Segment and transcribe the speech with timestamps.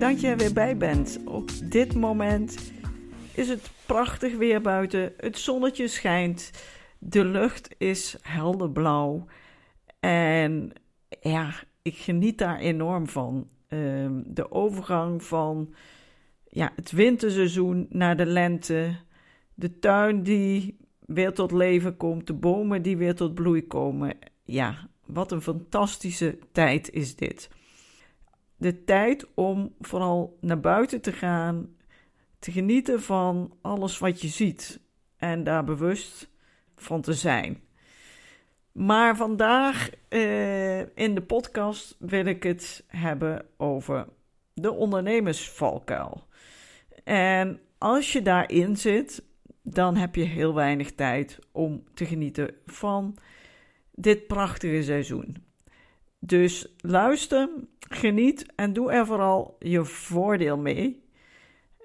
[0.00, 1.20] Dat je er weer bij bent.
[1.24, 2.72] Op dit moment
[3.34, 5.12] is het prachtig weer buiten.
[5.16, 6.50] Het zonnetje schijnt.
[6.98, 9.26] De lucht is helder blauw.
[10.00, 10.72] En
[11.20, 13.48] ja, ik geniet daar enorm van.
[13.68, 15.74] Ehm, de overgang van
[16.48, 18.96] ja, het winterseizoen naar de lente.
[19.54, 20.76] De tuin die
[21.06, 22.26] weer tot leven komt.
[22.26, 24.18] De bomen die weer tot bloei komen.
[24.44, 27.48] Ja, wat een fantastische tijd is dit.
[28.60, 31.76] De tijd om vooral naar buiten te gaan,
[32.38, 34.80] te genieten van alles wat je ziet
[35.16, 36.30] en daar bewust
[36.76, 37.62] van te zijn.
[38.72, 44.06] Maar vandaag uh, in de podcast wil ik het hebben over
[44.54, 46.26] de ondernemersvalkuil.
[47.04, 49.24] En als je daarin zit,
[49.62, 53.16] dan heb je heel weinig tijd om te genieten van
[53.94, 55.48] dit prachtige seizoen.
[56.20, 61.04] Dus luister, geniet en doe er vooral je voordeel mee.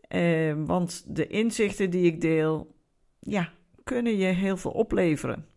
[0.07, 2.75] Eh, want de inzichten die ik deel,
[3.19, 5.47] ja, kunnen je heel veel opleveren.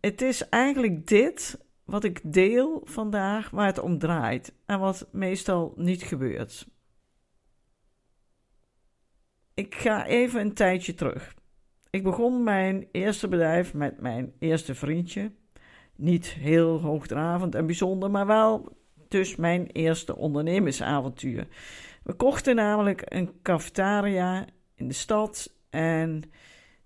[0.00, 5.72] Het is eigenlijk dit wat ik deel vandaag waar het om draait en wat meestal
[5.76, 6.68] niet gebeurt.
[9.54, 11.34] Ik ga even een tijdje terug.
[11.90, 15.32] Ik begon mijn eerste bedrijf met mijn eerste vriendje.
[15.96, 18.76] Niet heel hoogdravend en bijzonder, maar wel
[19.08, 21.46] dus mijn eerste ondernemersavontuur.
[22.02, 26.22] We kochten namelijk een cafetaria in de stad en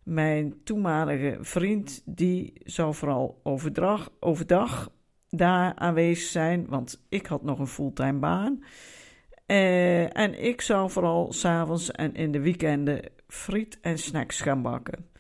[0.03, 4.91] mijn toenmalige vriend die zou vooral overdag, overdag
[5.29, 8.65] daar aanwezig zijn, want ik had nog een fulltime baan.
[9.47, 15.11] Uh, en ik zou vooral s'avonds en in de weekenden friet en snacks gaan bakken.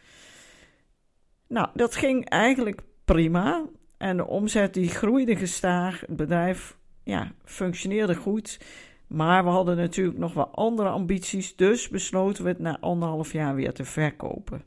[1.46, 3.68] Nou, dat ging eigenlijk prima.
[3.98, 6.00] En de omzet die groeide gestaag.
[6.00, 8.60] Het bedrijf ja, functioneerde goed.
[9.06, 11.56] Maar we hadden natuurlijk nog wel andere ambities.
[11.56, 14.62] Dus besloten we het na anderhalf jaar weer te verkopen.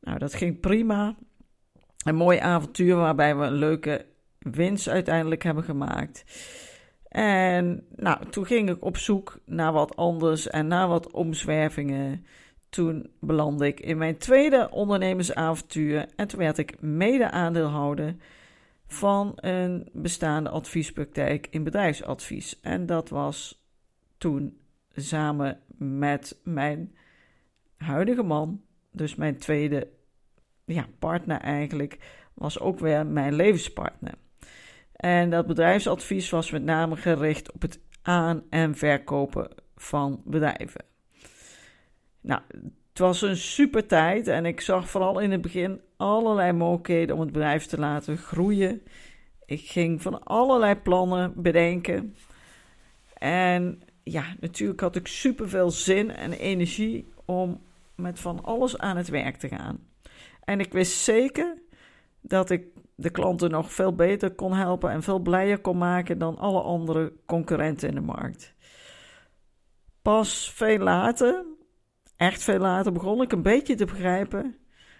[0.00, 1.14] Nou, dat ging prima.
[2.04, 4.06] Een mooi avontuur waarbij we een leuke
[4.38, 6.24] winst uiteindelijk hebben gemaakt.
[7.08, 12.26] En nou, toen ging ik op zoek naar wat anders en naar wat omzwervingen.
[12.68, 18.14] Toen belandde ik in mijn tweede ondernemersavontuur en toen werd ik mede-aandeelhouder
[18.92, 22.60] van een bestaande adviespraktijk in bedrijfsadvies.
[22.60, 23.64] En dat was
[24.18, 24.60] toen
[24.94, 26.94] samen met mijn
[27.76, 29.88] huidige man, dus mijn tweede
[30.64, 31.98] ja, partner eigenlijk,
[32.34, 34.14] was ook weer mijn levenspartner.
[34.92, 40.84] En dat bedrijfsadvies was met name gericht op het aan- en verkopen van bedrijven.
[42.20, 42.42] Nou,
[42.92, 47.20] het was een super tijd en ik zag vooral in het begin allerlei mogelijkheden om
[47.20, 48.82] het bedrijf te laten groeien.
[49.46, 52.16] Ik ging van allerlei plannen bedenken.
[53.14, 57.60] En ja, natuurlijk had ik super veel zin en energie om
[57.96, 59.78] met van alles aan het werk te gaan.
[60.44, 61.58] En ik wist zeker
[62.20, 66.38] dat ik de klanten nog veel beter kon helpen en veel blijer kon maken dan
[66.38, 68.54] alle andere concurrenten in de markt.
[70.02, 71.44] Pas veel later,
[72.22, 74.56] echt veel later, begon ik een beetje te begrijpen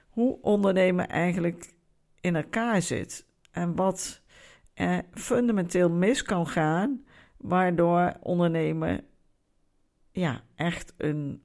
[0.09, 1.75] hoe ondernemen eigenlijk
[2.21, 4.23] in elkaar zit en wat
[4.75, 7.05] er fundamenteel mis kan gaan,
[7.37, 9.05] waardoor ondernemen
[10.11, 11.43] ja, echt een,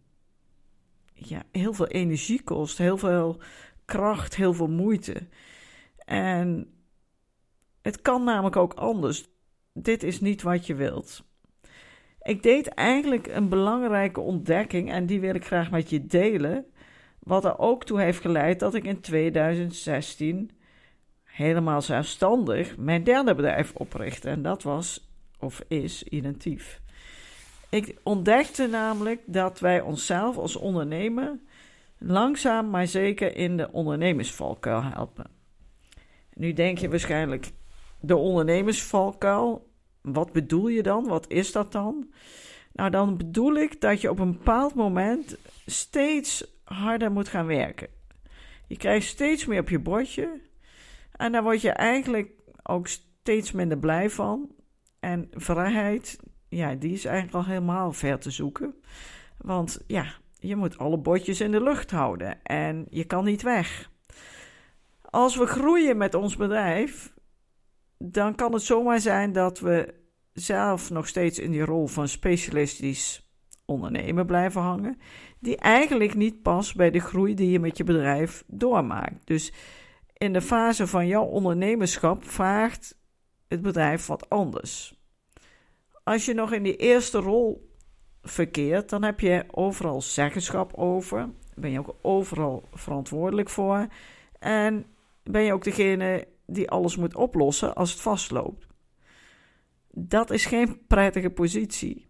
[1.14, 3.42] ja, heel veel energie kost, heel veel
[3.86, 5.28] kracht, heel veel moeite.
[6.06, 6.74] En
[7.82, 9.30] het kan namelijk ook anders.
[9.74, 11.26] Dit is niet wat je wilt.
[12.28, 16.66] Ik deed eigenlijk een belangrijke ontdekking en die wil ik graag met je delen.
[17.20, 20.52] Wat er ook toe heeft geleid dat ik in 2016
[21.24, 24.30] helemaal zelfstandig mijn derde bedrijf oprichtte.
[24.30, 25.10] En dat was
[25.40, 26.82] of is Identief.
[27.70, 31.40] Ik ontdekte namelijk dat wij onszelf als ondernemer
[31.98, 35.30] langzaam maar zeker in de ondernemersvalkuil helpen.
[36.34, 37.52] Nu denk je waarschijnlijk,
[38.00, 39.67] de ondernemersvalkuil,
[40.14, 41.08] wat bedoel je dan?
[41.08, 42.08] Wat is dat dan?
[42.74, 47.88] Nou, dan bedoel ik dat je op een bepaald moment steeds harder moet gaan werken.
[48.68, 50.42] Je krijgt steeds meer op je bordje,
[51.12, 52.30] En daar word je eigenlijk
[52.64, 54.52] ook steeds minder blij van.
[55.00, 56.20] En vrijheid,
[56.50, 58.76] ja, die is eigenlijk al helemaal ver te zoeken.
[59.38, 60.06] Want ja,
[60.40, 63.90] je moet alle botjes in de lucht houden en je kan niet weg.
[65.02, 67.14] Als we groeien met ons bedrijf,
[67.98, 69.94] dan kan het zomaar zijn dat we
[70.34, 73.32] zelf nog steeds in die rol van specialistisch
[73.66, 75.00] ondernemer blijven hangen,
[75.40, 79.28] die eigenlijk niet past bij de groei die je met je bedrijf doormaakt.
[79.28, 79.54] Dus
[80.14, 82.98] in de fase van jouw ondernemerschap vraagt
[83.48, 84.96] het bedrijf wat anders.
[86.04, 87.72] Als je nog in die eerste rol
[88.22, 91.30] verkeert, dan heb je overal zeggenschap over.
[91.56, 93.88] Ben je ook overal verantwoordelijk voor.
[94.40, 94.86] En
[95.24, 98.68] ben je ook degene die alles moet oplossen als het vastloopt.
[99.92, 102.08] Dat is geen prettige positie.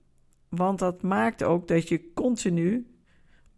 [0.50, 2.88] Want dat maakt ook dat je continu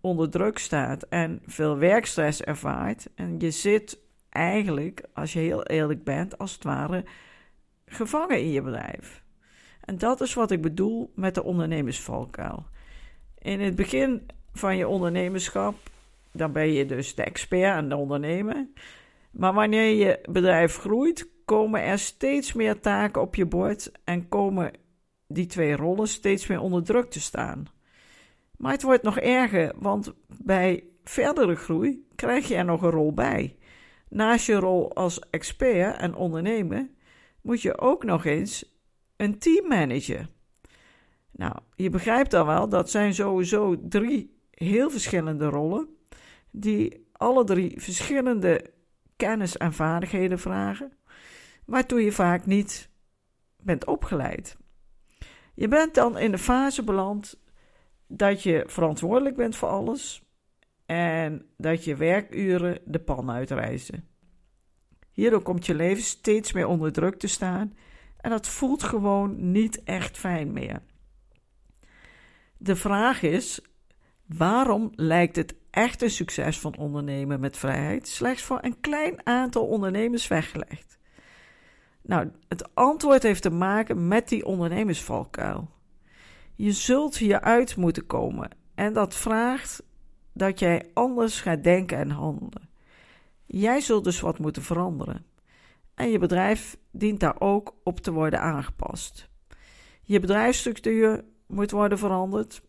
[0.02, 3.10] onder druk staat en veel werkstress ervaart.
[3.16, 4.00] En je zit
[4.30, 7.06] eigenlijk, als je heel eerlijk bent, als het ware
[7.86, 9.24] gevangen in je bedrijf.
[9.82, 12.66] En dat is wat ik bedoel met de ondernemersvalkuil.
[13.38, 15.76] In het begin van je ondernemerschap,
[16.32, 18.68] dan ben je dus de expert en de ondernemer.
[19.40, 24.72] Maar wanneer je bedrijf groeit, komen er steeds meer taken op je bord en komen
[25.28, 27.66] die twee rollen steeds meer onder druk te staan.
[28.58, 30.14] Maar het wordt nog erger, want
[30.44, 33.58] bij verdere groei krijg je er nog een rol bij.
[34.10, 36.90] Naast je rol als expert en ondernemer
[37.42, 38.78] moet je ook nog eens
[39.18, 40.30] een team managen.
[41.32, 45.88] Nou, je begrijpt dan wel, dat zijn sowieso drie heel verschillende rollen,
[46.52, 48.78] die alle drie verschillende
[49.20, 50.92] kennis en vaardigheden vragen,
[51.66, 52.90] waartoe je vaak niet
[53.58, 54.58] bent opgeleid.
[55.54, 57.40] Je bent dan in de fase beland
[58.08, 60.24] dat je verantwoordelijk bent voor alles
[60.86, 64.08] en dat je werkuren de pan uitreizen.
[65.12, 67.74] Hierdoor komt je leven steeds meer onder druk te staan
[68.18, 70.82] en dat voelt gewoon niet echt fijn meer.
[72.58, 73.62] De vraag is:
[74.26, 80.28] waarom lijkt het echte succes van ondernemen met vrijheid slechts voor een klein aantal ondernemers
[80.28, 80.98] weggelegd?
[82.02, 85.70] Nou, het antwoord heeft te maken met die ondernemersvalkuil.
[86.56, 89.84] Je zult hieruit moeten komen en dat vraagt
[90.34, 92.70] dat jij anders gaat denken en handelen.
[93.46, 95.26] Jij zult dus wat moeten veranderen.
[95.96, 99.30] En je bedrijf dient daar ook op te worden aangepast.
[100.04, 102.62] Je bedrijfsstructuur moet worden veranderd.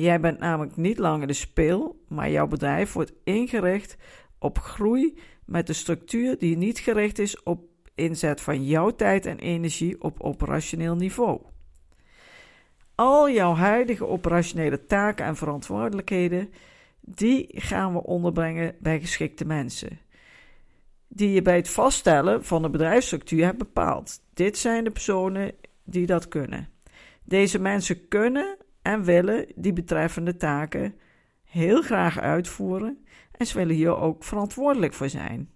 [0.00, 3.96] Jij bent namelijk niet langer de speel, maar jouw bedrijf wordt ingericht
[4.38, 7.60] op groei met een structuur die niet gericht is op
[7.94, 11.40] inzet van jouw tijd en energie op operationeel niveau.
[12.94, 16.50] Al jouw huidige operationele taken en verantwoordelijkheden,
[17.00, 19.98] die gaan we onderbrengen bij geschikte mensen
[21.08, 24.20] die je bij het vaststellen van de bedrijfsstructuur hebt bepaald.
[24.34, 25.54] Dit zijn de personen
[25.84, 26.68] die dat kunnen.
[27.24, 28.56] Deze mensen kunnen
[28.88, 30.94] en willen die betreffende taken
[31.44, 35.52] heel graag uitvoeren en ze willen hier ook verantwoordelijk voor zijn.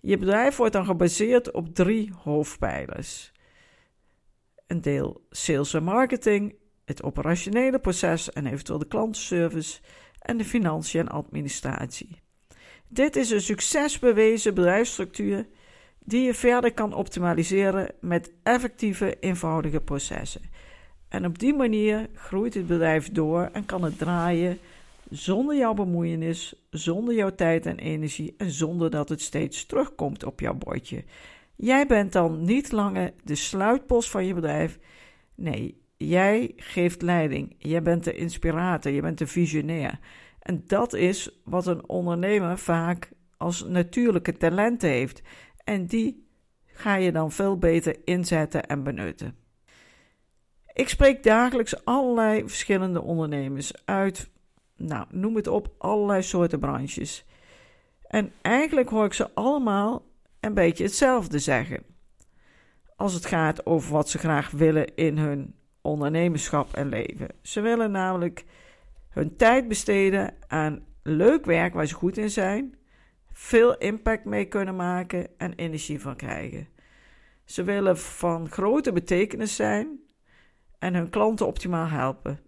[0.00, 3.32] Je bedrijf wordt dan gebaseerd op drie hoofdpijlers.
[4.66, 6.54] Een deel sales en marketing,
[6.84, 9.80] het operationele proces en eventueel de klantenservice
[10.18, 12.20] en de financiën en administratie.
[12.88, 15.46] Dit is een succesbewezen bedrijfsstructuur
[15.98, 20.42] die je verder kan optimaliseren met effectieve, eenvoudige processen.
[21.16, 24.58] En op die manier groeit het bedrijf door en kan het draaien
[25.10, 30.40] zonder jouw bemoeienis, zonder jouw tijd en energie en zonder dat het steeds terugkomt op
[30.40, 31.04] jouw bordje.
[31.54, 34.78] Jij bent dan niet langer de sluitpost van je bedrijf.
[35.34, 37.54] Nee, jij geeft leiding.
[37.58, 39.98] Jij bent de inspirator, je bent de visionair.
[40.40, 45.22] En dat is wat een ondernemer vaak als natuurlijke talenten heeft.
[45.64, 46.26] En die
[46.66, 49.45] ga je dan veel beter inzetten en benutten.
[50.76, 54.30] Ik spreek dagelijks allerlei verschillende ondernemers uit,
[54.76, 57.24] nou, noem het op, allerlei soorten branches.
[58.02, 60.02] En eigenlijk hoor ik ze allemaal
[60.40, 61.82] een beetje hetzelfde zeggen.
[62.96, 67.28] Als het gaat over wat ze graag willen in hun ondernemerschap en leven.
[67.42, 68.44] Ze willen namelijk
[69.08, 72.74] hun tijd besteden aan leuk werk waar ze goed in zijn,
[73.32, 76.68] veel impact mee kunnen maken en energie van krijgen.
[77.44, 80.04] Ze willen van grote betekenis zijn
[80.78, 82.40] en hun klanten optimaal helpen.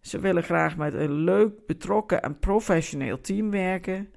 [0.00, 4.12] Ze willen graag met een leuk, betrokken en professioneel team werken.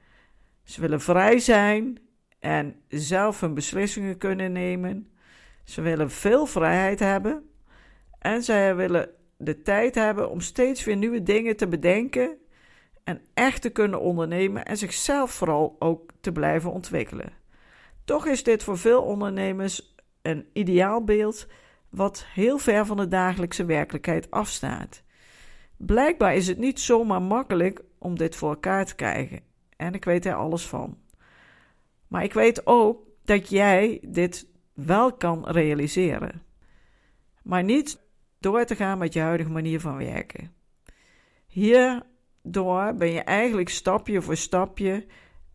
[0.64, 2.00] Ze willen vrij zijn
[2.40, 5.12] en zelf hun beslissingen kunnen nemen.
[5.64, 7.50] Ze willen veel vrijheid hebben
[8.20, 12.38] en zij willen de tijd hebben om steeds weer nieuwe dingen te bedenken
[13.04, 17.34] en echt te kunnen ondernemen en zichzelf vooral ook te blijven ontwikkelen.
[18.04, 21.48] Toch is dit voor veel ondernemers een ideaalbeeld
[21.90, 25.04] wat heel ver van de dagelijkse werkelijkheid afstaat.
[25.78, 29.42] Blijkbaar is het niet zomaar makkelijk om dit voor elkaar te krijgen.
[29.76, 30.98] En ik weet er alles van.
[32.08, 36.42] Maar ik weet ook dat jij dit wel kan realiseren.
[37.44, 38.02] Maar niet
[38.40, 40.54] door te gaan met je huidige manier van werken.
[41.48, 45.06] Hierdoor ben je eigenlijk stapje voor stapje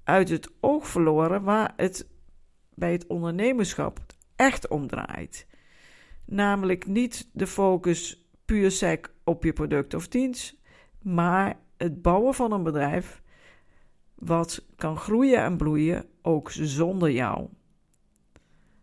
[0.04, 2.08] uit het oog verloren waar het
[2.74, 3.98] bij het ondernemerschap
[4.36, 5.46] echt om draait.
[6.34, 10.56] Namelijk niet de focus puur sec op je product of dienst,
[11.02, 13.22] maar het bouwen van een bedrijf
[14.14, 17.48] wat kan groeien en bloeien ook zonder jou.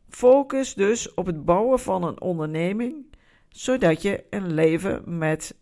[0.10, 3.16] Focus dus op het bouwen van een onderneming,
[3.50, 5.56] zodat je een leven met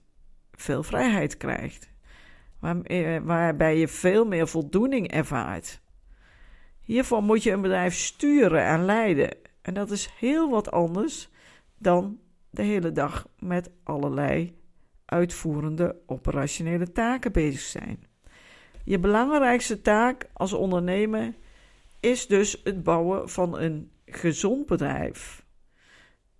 [0.51, 1.89] veel vrijheid krijgt,
[2.61, 5.81] eh, waarbij je veel meer voldoening ervaart.
[6.79, 11.29] Hiervoor moet je een bedrijf sturen en leiden, en dat is heel wat anders
[11.79, 12.19] dan
[12.49, 14.57] de hele dag met allerlei
[15.05, 18.03] uitvoerende operationele taken bezig zijn.
[18.83, 21.35] Je belangrijkste taak als ondernemer
[21.99, 25.45] is dus het bouwen van een gezond bedrijf.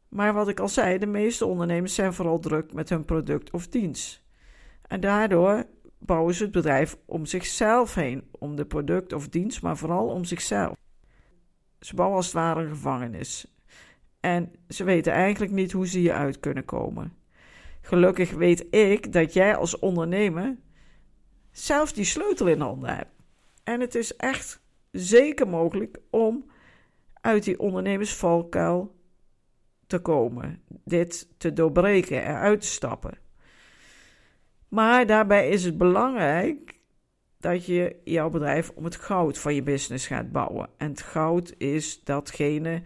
[0.07, 3.67] Maar wat ik al zei, de meeste ondernemers zijn vooral druk met hun product of
[3.67, 4.23] dienst.
[4.87, 5.65] En daardoor
[5.97, 10.23] bouwen ze het bedrijf om zichzelf heen, om de product of dienst, maar vooral om
[10.23, 10.77] zichzelf.
[11.79, 13.58] Ze bouwen als het ware een gevangenis.
[14.19, 17.13] En ze weten eigenlijk niet hoe ze hieruit kunnen komen.
[17.81, 20.57] Gelukkig weet ik dat jij als ondernemer
[21.51, 23.11] zelf die sleutel in handen hebt.
[23.63, 24.61] En het is echt
[24.91, 26.51] zeker mogelijk om
[27.21, 28.95] uit die ondernemersvalkuil
[29.87, 33.17] te komen, dit te doorbreken, eruit te stappen.
[34.67, 36.75] Maar daarbij is het belangrijk
[37.39, 40.69] dat je jouw bedrijf om het goud van je business gaat bouwen.
[40.77, 42.81] En het goud is datgene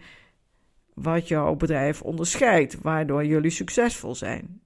[0.94, 4.62] wat jouw bedrijf onderscheidt, waardoor jullie succesvol zijn.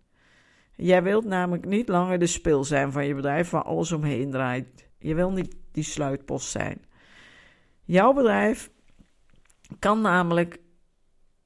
[0.75, 4.89] Jij wilt namelijk niet langer de spil zijn van je bedrijf waar alles omheen draait.
[4.99, 6.85] Je wil niet die sluitpost zijn.
[7.85, 8.71] Jouw bedrijf
[9.79, 10.59] kan namelijk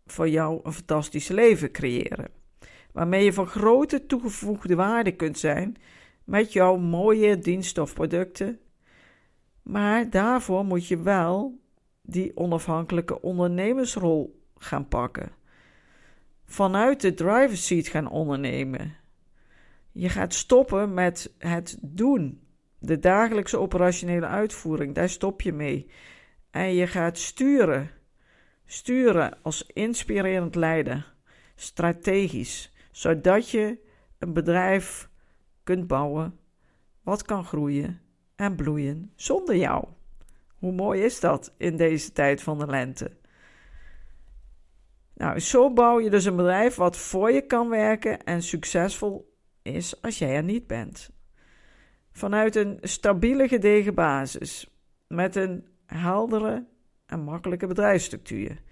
[0.07, 2.29] voor jou een fantastisch leven creëren.
[2.93, 5.77] Waarmee je van grote toegevoegde waarde kunt zijn
[6.25, 8.61] met jouw mooie diensten of producten.
[9.63, 11.61] Maar daarvoor moet je wel
[12.03, 15.33] die onafhankelijke ondernemersrol gaan pakken.
[16.45, 18.97] Vanuit de driver's seat gaan ondernemen.
[19.93, 22.41] Je gaat stoppen met het doen.
[22.79, 25.87] De dagelijkse operationele uitvoering, daar stop je mee.
[26.51, 27.91] En je gaat sturen.
[28.67, 31.15] Sturen als inspirerend leider,
[31.55, 33.79] strategisch, zodat je
[34.19, 35.09] een bedrijf
[35.65, 36.39] kunt bouwen
[37.03, 38.01] wat kan groeien
[38.37, 39.85] en bloeien zonder jou.
[40.59, 43.11] Hoe mooi is dat in deze tijd van de lente?
[45.23, 50.03] Nou, zo bouw je dus een bedrijf wat voor je kan werken en succesvol is
[50.03, 51.11] als jij er niet bent.
[52.13, 54.77] Vanuit een stabiele gedegen basis,
[55.07, 56.67] met een heldere
[57.07, 58.63] en makkelijke bedrijfsstructuur.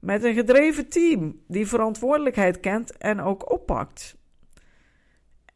[0.00, 4.16] Met een gedreven team die verantwoordelijkheid kent en ook oppakt.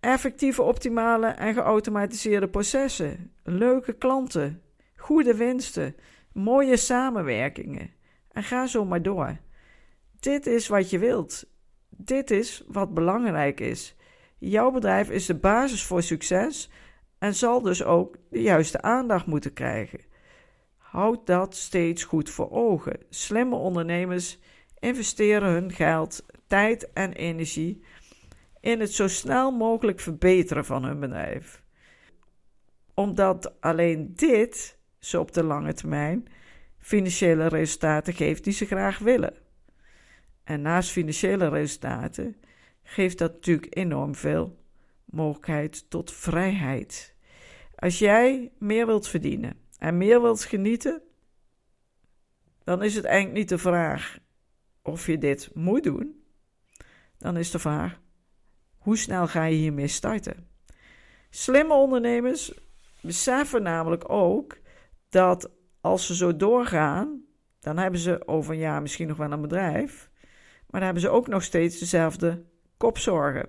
[0.01, 4.63] Effectieve, optimale en geautomatiseerde processen, leuke klanten,
[4.97, 5.97] goede winsten,
[6.33, 7.91] mooie samenwerkingen.
[8.33, 9.45] En ga zo maar door.
[10.27, 11.47] Dit is wat je wilt.
[11.89, 13.97] Dit is wat belangrijk is.
[14.39, 16.71] Jouw bedrijf is de basis voor succes
[17.19, 20.01] en zal dus ook de juiste aandacht moeten krijgen.
[20.77, 22.99] Houd dat steeds goed voor ogen.
[23.11, 24.39] Slimme ondernemers
[24.79, 27.85] investeren hun geld, tijd en energie
[28.61, 31.63] in het zo snel mogelijk verbeteren van hun bedrijf.
[32.95, 36.27] Omdat alleen dit, zo op de lange termijn,
[36.79, 39.46] financiële resultaten geeft die ze graag willen.
[40.47, 42.37] En naast financiële resultaten
[42.83, 44.59] geeft dat natuurlijk enorm veel
[45.05, 47.15] mogelijkheid tot vrijheid.
[47.75, 51.03] Als jij meer wilt verdienen en meer wilt genieten,
[52.65, 54.19] dan is het eigenlijk niet de vraag
[54.83, 56.25] of je dit moet doen.
[57.19, 58.01] Dan is de vraag:
[58.79, 60.49] hoe snel ga je hiermee starten?
[61.31, 62.53] Slimme ondernemers
[63.01, 64.59] beseffen namelijk ook
[65.09, 65.51] dat
[65.81, 67.25] als ze zo doorgaan,
[67.61, 70.11] dan hebben ze over een jaar misschien nog wel een bedrijf,
[70.77, 72.45] maar dan hebben ze ook nog steeds dezelfde
[72.77, 73.49] kopzorgen.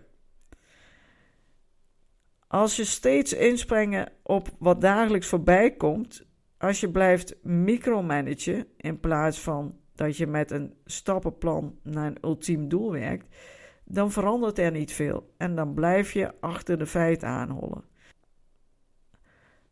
[2.47, 6.25] Als je steeds inspringen op wat dagelijks voorbij komt,
[6.57, 12.67] als je blijft micromanagen in plaats van dat je met een stappenplan naar een ultiem
[12.69, 13.35] doel werkt,
[13.83, 17.83] dan verandert er niet veel en dan blijf je achter de feiten aanhollen.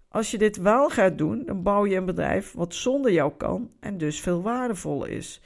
[0.08, 3.72] als je dit wel gaat doen, dan bouw je een bedrijf wat zonder jou kan
[3.80, 5.42] en dus veel waardevoller is.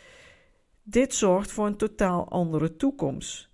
[0.90, 3.50] Dit zorgt voor een totaal andere toekomst.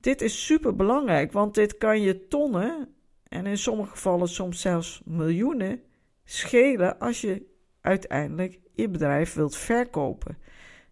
[0.00, 5.02] Dit is super belangrijk, want dit kan je tonnen en in sommige gevallen soms zelfs
[5.04, 5.82] miljoenen
[6.24, 7.46] schelen als je
[7.80, 10.38] uiteindelijk je bedrijf wilt verkopen.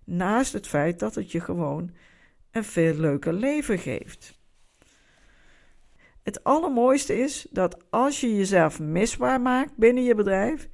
[0.04, 1.94] Naast het feit dat het je gewoon
[2.50, 4.40] een veel leuker leven geeft.
[6.22, 10.68] Het allermooiste is dat als je jezelf misbaar maakt binnen je bedrijf,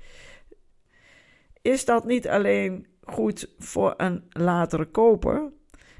[1.62, 5.52] is dat niet alleen goed voor een latere koper,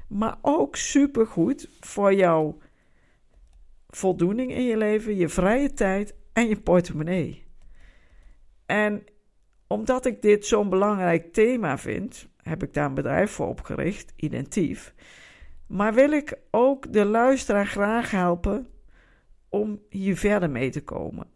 [0.07, 2.57] maar ook supergoed voor jouw
[3.89, 7.45] voldoening in je leven, je vrije tijd en je portemonnee.
[8.65, 9.03] En
[9.67, 14.93] omdat ik dit zo'n belangrijk thema vind, heb ik daar een bedrijf voor opgericht, Identief.
[15.67, 18.67] Maar wil ik ook de luisteraar graag helpen
[19.49, 21.27] om hier verder mee te komen.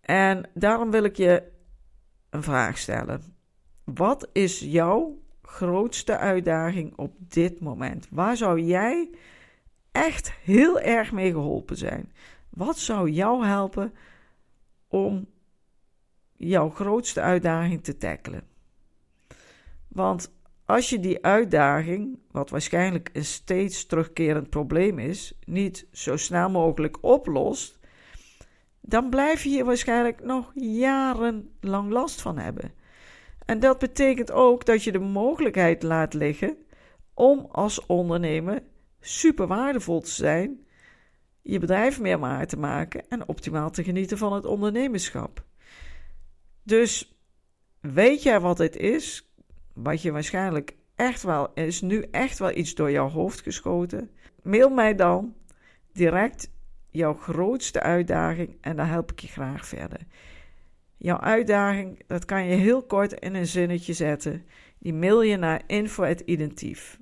[0.00, 1.42] En daarom wil ik je
[2.30, 3.37] een vraag stellen.
[3.94, 8.06] Wat is jouw grootste uitdaging op dit moment?
[8.10, 9.10] Waar zou jij
[9.92, 12.12] echt heel erg mee geholpen zijn?
[12.50, 13.92] Wat zou jou helpen
[14.88, 15.26] om
[16.36, 18.42] jouw grootste uitdaging te tackelen?
[19.88, 20.32] Want
[20.64, 26.98] als je die uitdaging, wat waarschijnlijk een steeds terugkerend probleem is, niet zo snel mogelijk
[27.00, 27.78] oplost,
[28.80, 32.77] dan blijf je hier waarschijnlijk nog jarenlang last van hebben.
[33.48, 36.56] En dat betekent ook dat je de mogelijkheid laat liggen
[37.14, 38.62] om als ondernemer
[39.00, 40.66] super waardevol te zijn,
[41.42, 45.44] je bedrijf meer waard te maken en optimaal te genieten van het ondernemerschap.
[46.62, 47.18] Dus
[47.80, 49.28] weet jij wat dit is?
[49.82, 54.10] wat je waarschijnlijk echt wel is, nu echt wel iets door jouw hoofd geschoten,
[54.42, 55.34] mail mij dan
[55.92, 56.50] direct
[56.90, 60.00] jouw grootste uitdaging en dan help ik je graag verder.
[60.98, 64.44] Jouw uitdaging, dat kan je heel kort in een zinnetje zetten.
[64.78, 66.98] Die mail je naar info.identief.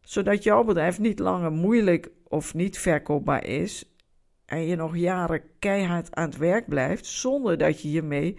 [0.00, 3.92] Zodat jouw bedrijf niet langer moeilijk of niet verkoopbaar is
[4.44, 8.38] en je nog jaren keihard aan het werk blijft zonder dat je hiermee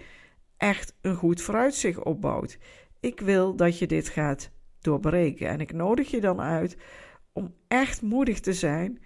[0.57, 2.57] echt een goed vooruitzicht opbouwt.
[2.99, 5.47] Ik wil dat je dit gaat doorbreken.
[5.47, 6.77] En ik nodig je dan uit
[7.33, 9.01] om echt moedig te zijn.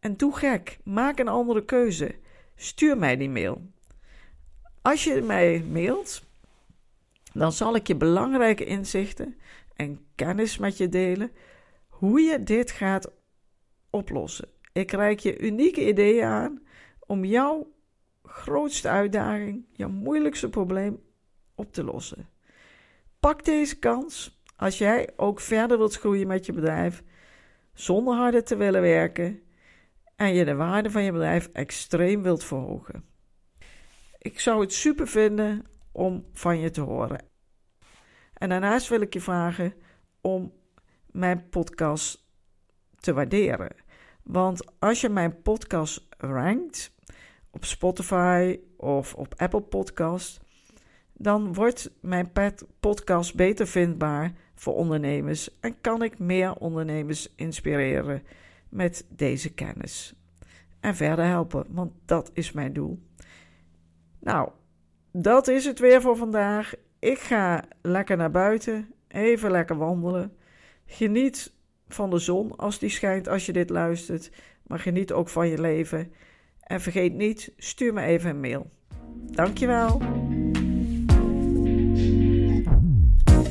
[0.00, 0.78] En doe gek.
[0.84, 2.14] Maak een andere keuze.
[2.54, 3.70] Stuur mij die mail.
[4.82, 6.22] Als je mij mailt,
[7.32, 9.36] dan zal ik je belangrijke inzichten
[9.76, 11.30] en kennis met je delen
[11.88, 13.10] hoe je dit gaat
[13.90, 14.48] oplossen.
[14.72, 16.62] Ik reik je unieke ideeën aan
[17.06, 17.72] om jouw
[18.24, 21.02] grootste uitdaging, jouw moeilijkste probleem
[21.54, 22.28] op te lossen.
[23.20, 27.02] Pak deze kans als jij ook verder wilt groeien met je bedrijf,
[27.74, 29.42] zonder harder te willen werken
[30.16, 33.11] en je de waarde van je bedrijf extreem wilt verhogen.
[34.22, 37.24] Ik zou het super vinden om van je te horen.
[38.34, 39.74] En daarnaast wil ik je vragen
[40.20, 40.52] om
[41.10, 42.24] mijn podcast
[43.00, 43.74] te waarderen.
[44.22, 46.94] Want als je mijn podcast rankt,
[47.50, 50.40] op Spotify of op Apple Podcast,
[51.12, 52.32] dan wordt mijn
[52.80, 58.22] podcast beter vindbaar voor ondernemers en kan ik meer ondernemers inspireren
[58.68, 60.14] met deze kennis.
[60.80, 63.02] En verder helpen, want dat is mijn doel.
[64.22, 64.48] Nou,
[65.12, 66.74] dat is het weer voor vandaag.
[66.98, 70.36] Ik ga lekker naar buiten, even lekker wandelen.
[70.86, 71.52] Geniet
[71.88, 74.30] van de zon als die schijnt als je dit luistert,
[74.66, 76.12] maar geniet ook van je leven.
[76.60, 78.70] En vergeet niet, stuur me even een mail.
[79.14, 80.02] Dankjewel.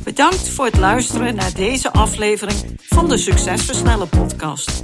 [0.04, 4.84] Bedankt voor het luisteren naar deze aflevering van de Succesversnellen podcast.